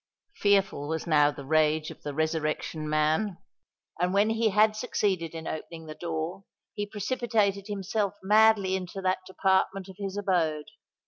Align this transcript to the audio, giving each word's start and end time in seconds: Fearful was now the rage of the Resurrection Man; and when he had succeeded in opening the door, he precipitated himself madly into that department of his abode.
Fearful 0.37 0.87
was 0.87 1.05
now 1.05 1.29
the 1.29 1.45
rage 1.45 1.91
of 1.91 2.01
the 2.01 2.11
Resurrection 2.15 2.89
Man; 2.89 3.37
and 3.99 4.15
when 4.15 4.31
he 4.31 4.49
had 4.49 4.75
succeeded 4.75 5.35
in 5.35 5.45
opening 5.45 5.85
the 5.85 5.93
door, 5.93 6.43
he 6.73 6.87
precipitated 6.87 7.67
himself 7.67 8.15
madly 8.23 8.73
into 8.75 8.99
that 9.03 9.19
department 9.27 9.89
of 9.89 9.97
his 9.99 10.17
abode. 10.17 10.69